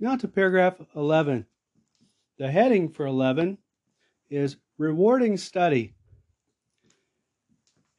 [0.00, 1.44] Now to paragraph 11.
[2.38, 3.58] The heading for 11
[4.30, 5.94] is Rewarding Study.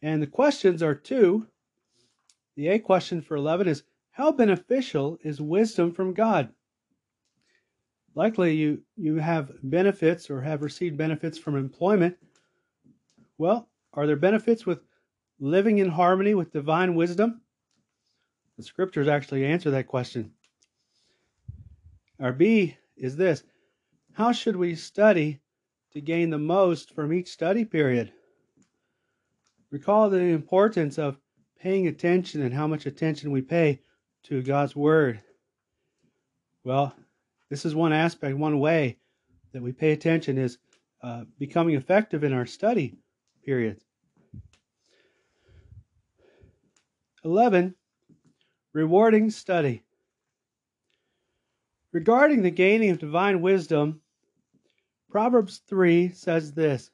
[0.02, 1.48] And the questions are two.
[2.56, 6.54] The A question for 11 is How beneficial is wisdom from God?
[8.16, 12.16] Likely you, you have benefits or have received benefits from employment.
[13.38, 14.80] Well, are there benefits with
[15.38, 17.42] living in harmony with divine wisdom?
[18.56, 20.32] The scriptures actually answer that question.
[22.20, 23.44] Our B is this
[24.14, 25.40] How should we study
[25.92, 28.12] to gain the most from each study period?
[29.72, 31.18] Recall the importance of
[31.60, 33.82] paying attention and how much attention we pay
[34.24, 35.22] to God's Word.
[36.64, 36.94] Well,
[37.50, 38.98] this is one aspect, one way
[39.54, 40.58] that we pay attention is
[41.02, 42.98] uh, becoming effective in our study
[43.46, 43.84] periods.
[47.24, 47.76] 11.
[48.74, 49.84] Rewarding study.
[51.92, 54.02] Regarding the gaining of divine wisdom,
[55.10, 56.92] Proverbs 3 says this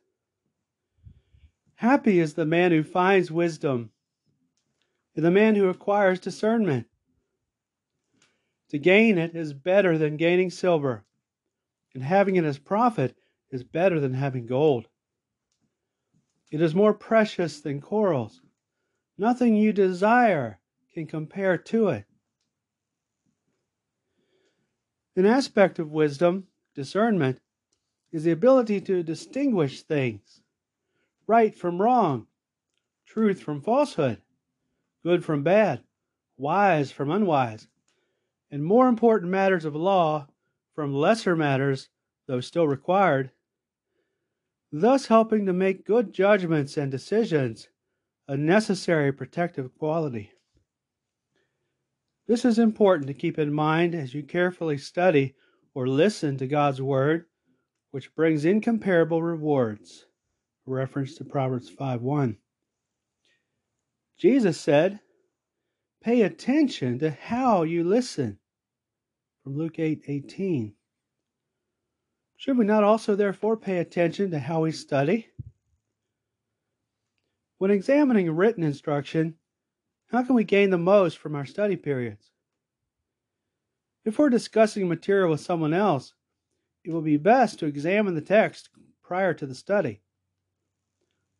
[1.76, 3.92] Happy is the man who finds wisdom,
[5.16, 6.88] and the man who acquires discernment.
[8.70, 11.04] To gain it is better than gaining silver,
[11.94, 13.18] and having it as profit
[13.52, 14.88] is better than having gold.
[16.52, 18.42] It is more precious than corals.
[19.18, 20.60] Nothing you desire
[20.94, 22.06] can compare to it.
[25.18, 27.40] An aspect of wisdom, discernment,
[28.12, 30.42] is the ability to distinguish things
[31.26, 32.28] right from wrong,
[33.06, 34.22] truth from falsehood,
[35.04, 35.84] good from bad,
[36.38, 37.68] wise from unwise,
[38.52, 40.28] and more important matters of law
[40.74, 41.90] from lesser matters,
[42.28, 43.32] though still required,
[44.72, 47.70] thus helping to make good judgments and decisions
[48.28, 50.32] a necessary protective quality.
[52.28, 55.36] This is important to keep in mind as you carefully study
[55.74, 57.26] or listen to God's Word,
[57.92, 60.06] which brings incomparable rewards
[60.66, 62.38] reference to Proverbs 5 1.
[64.18, 65.00] Jesus said,
[66.02, 68.40] Pay attention to how you listen.
[69.44, 70.74] From Luke 8 18.
[72.38, 75.28] Should we not also therefore pay attention to how we study?
[77.60, 79.36] When examining written instruction,
[80.08, 82.32] how can we gain the most from our study periods?
[84.04, 86.14] If we're discussing material with someone else,
[86.84, 88.70] it will be best to examine the text
[89.04, 90.02] prior to the study.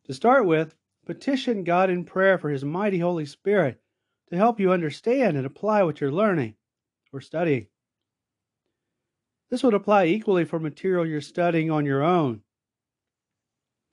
[0.04, 0.74] To start with,
[1.04, 3.80] petition God in prayer for His mighty Holy Spirit
[4.28, 6.54] to help you understand and apply what you're learning
[7.12, 7.68] or studying.
[9.48, 12.42] This would apply equally for material you're studying on your own.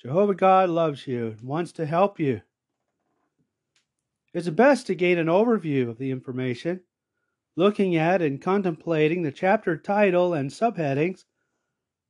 [0.01, 2.41] Jehovah God loves you and wants to help you.
[4.33, 6.81] It's best to gain an overview of the information,
[7.55, 11.25] looking at and contemplating the chapter title and subheadings,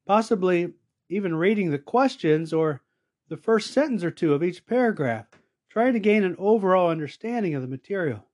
[0.07, 0.73] possibly
[1.09, 2.81] even reading the questions or
[3.27, 5.27] the first sentence or two of each paragraph,
[5.69, 8.25] trying to gain an overall understanding of the material.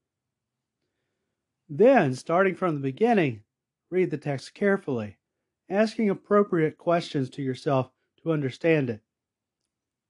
[1.68, 3.42] Then, starting from the beginning,
[3.90, 5.18] read the text carefully,
[5.68, 9.02] asking appropriate questions to yourself to understand it.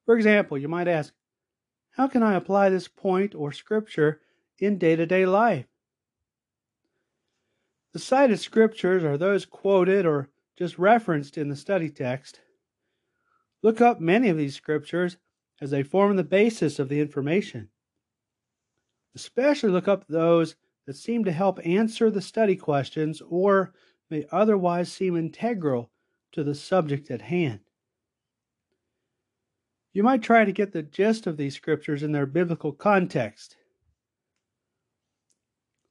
[0.06, 1.14] For example, you might ask,
[2.00, 4.22] How can I apply this point or scripture
[4.58, 5.66] in day to day life?
[7.92, 12.40] The cited scriptures are those quoted or just referenced in the study text.
[13.62, 15.18] Look up many of these scriptures
[15.60, 17.68] as they form the basis of the information.
[19.14, 20.56] Especially look up those
[20.86, 23.74] that seem to help answer the study questions or
[24.10, 25.92] may otherwise seem integral
[26.32, 27.60] to the subject at hand.
[29.92, 33.56] You might try to get the gist of these scriptures in their biblical context.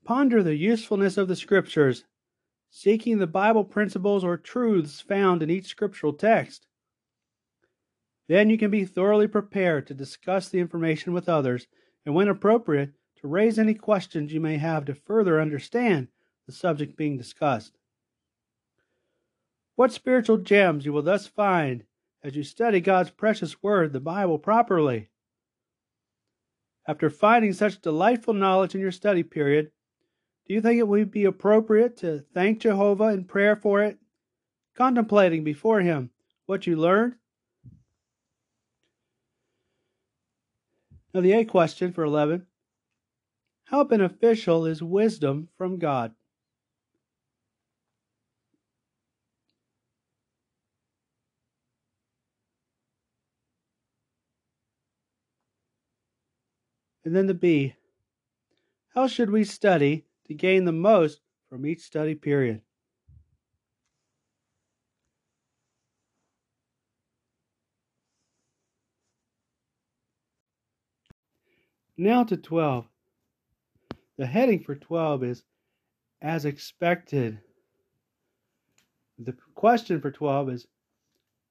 [0.05, 2.05] Ponder the usefulness of the scriptures,
[2.71, 6.67] seeking the Bible principles or truths found in each scriptural text.
[8.29, 11.67] Then you can be thoroughly prepared to discuss the information with others
[12.07, 16.09] and, when appropriate, to raise any questions you may have to further understand
[16.47, 17.77] the subject being discussed.
[19.77, 21.85] What spiritual gems you will thus find
[22.23, 25.11] as you study God's precious Word, the Bible, properly.
[26.87, 29.71] After finding such delightful knowledge in your study period,
[30.47, 33.99] do you think it would be appropriate to thank Jehovah in prayer for it,
[34.75, 36.11] contemplating before Him
[36.47, 37.17] what you learned
[41.15, 42.47] Now, the A question for 11
[43.65, 46.15] How beneficial is wisdom from God?
[57.09, 57.75] and then the B.
[58.95, 62.61] How should we study to gain the most from each study period?
[71.97, 72.87] Now to 12.
[74.19, 75.45] The heading for 12 is
[76.21, 77.41] as expected.
[79.19, 80.67] The question for 12 is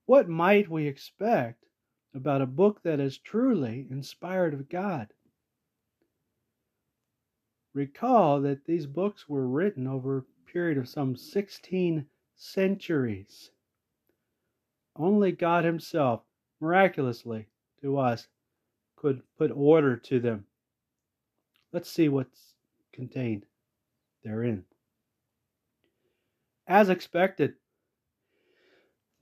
[0.05, 1.65] what might we expect
[2.13, 5.11] about a book that is truly inspired of God?
[7.77, 13.51] Recall that these books were written over a period of some 16 centuries.
[14.95, 16.23] Only God Himself,
[16.59, 17.45] miraculously
[17.81, 18.29] to us,
[18.95, 20.47] could put order to them.
[21.71, 22.55] Let's see what's
[22.91, 23.45] contained
[24.23, 24.65] therein.
[26.65, 27.53] As expected,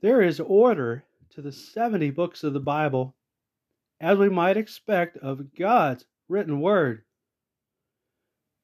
[0.00, 3.14] there is order to the 70 books of the Bible,
[4.00, 7.02] as we might expect of God's written word.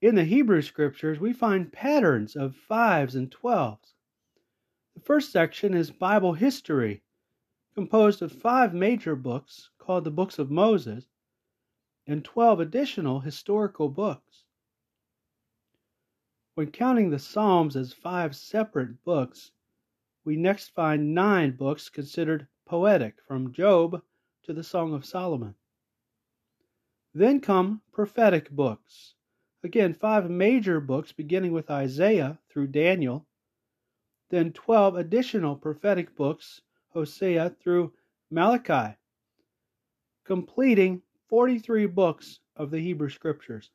[0.02, 3.94] In the Hebrew scriptures, we find patterns of fives and twelves.
[4.94, 7.04] The first section is Bible history,
[7.76, 11.06] composed of five major books called the Books of Moses
[12.04, 14.42] and 12 additional historical books.
[16.54, 19.52] When counting the Psalms as five separate books,
[20.24, 24.02] we next find nine books considered poetic, from Job
[24.42, 25.54] to the Song of Solomon.
[27.14, 29.14] Then come prophetic books.
[29.64, 33.26] Again, five major books beginning with Isaiah through Daniel,
[34.30, 37.92] then 12 additional prophetic books, Hosea through
[38.30, 38.96] Malachi,
[40.24, 43.70] completing 43 books of the Hebrew Scriptures.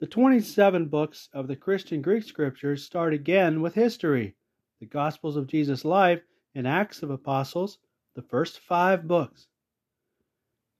[0.00, 4.34] The 27 books of the Christian Greek Scriptures start again with history,
[4.80, 6.22] the Gospels of Jesus' life,
[6.56, 7.78] and Acts of Apostles,
[8.14, 9.46] the first five books.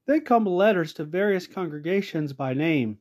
[0.07, 2.99] Then come letters to various congregations by name.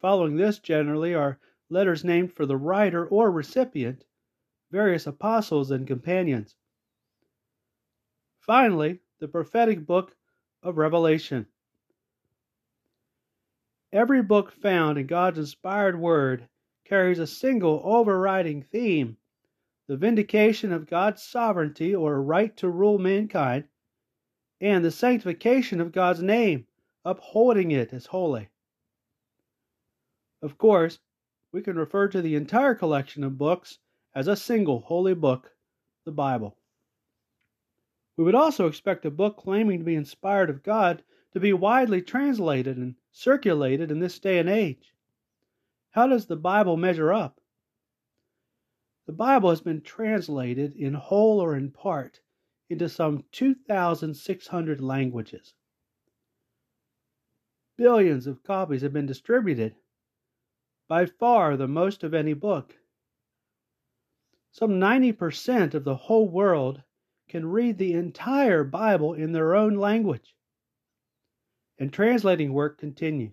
[0.00, 1.38] Following this, generally, are
[1.68, 4.04] letters named for the writer or recipient,
[4.70, 6.56] various apostles and companions.
[8.38, 10.16] Finally, the prophetic book
[10.62, 11.46] of Revelation.
[13.92, 16.48] Every book found in God's inspired word
[16.84, 19.16] carries a single overriding theme
[19.90, 23.64] the vindication of God's sovereignty or right to rule mankind,
[24.60, 26.66] and the sanctification of God's name,
[27.04, 28.48] upholding it as holy.
[30.42, 30.98] Of course,
[31.52, 33.78] we can refer to the entire collection of books
[34.14, 35.50] as a single holy book,
[36.04, 36.56] the Bible.
[38.16, 41.02] We would also expect a book claiming to be inspired of God
[41.32, 44.94] to be widely translated and circulated in this day and age.
[45.90, 47.40] How does the Bible measure up?
[49.06, 52.20] The Bible has been translated in whole or in part
[52.70, 55.54] into some 2,600 languages.
[57.76, 59.74] Billions of copies have been distributed,
[60.88, 62.74] by far the most of any book.
[64.52, 66.82] Some 90% of the whole world
[67.28, 70.34] can read the entire Bible in their own language.
[71.78, 73.32] And translating work continues.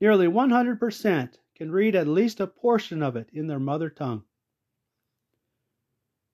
[0.00, 4.22] Nearly 100% can read at least a portion of it in their mother tongue.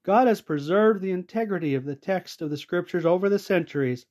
[0.04, 4.06] God has preserved the integrity of the text of the Scriptures over the centuries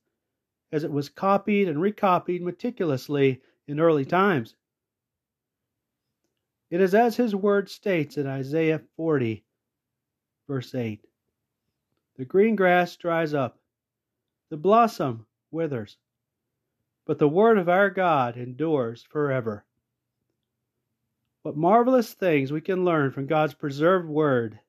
[0.70, 4.54] as it was copied and recopied meticulously in early times.
[6.70, 9.44] It is as His Word states in Isaiah 40,
[10.46, 11.06] verse 8
[12.16, 13.58] the green grass dries up,
[14.48, 15.96] the blossom withers,
[17.06, 19.64] but the word of our God endures forever.
[21.42, 24.60] What marvelous things we can learn from God's preserved word.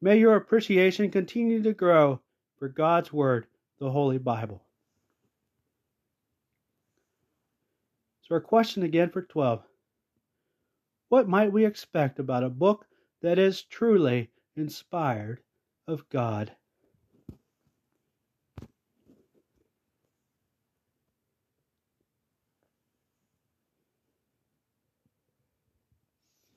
[0.00, 2.20] May your appreciation continue to grow
[2.56, 3.46] for God's word,
[3.78, 4.62] the Holy Bible.
[8.22, 9.64] So, our question again for 12
[11.08, 12.86] What might we expect about a book
[13.20, 15.40] that is truly inspired
[15.86, 16.52] of God.